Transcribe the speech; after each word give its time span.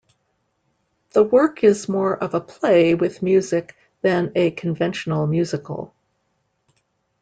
The 1.11 1.21
work 1.21 1.63
is 1.63 1.87
more 1.87 2.17
of 2.17 2.33
a 2.33 2.41
play 2.41 2.95
with 2.95 3.21
music 3.21 3.75
than 4.01 4.31
a 4.33 4.49
conventional 4.49 5.27
musical. 5.27 5.93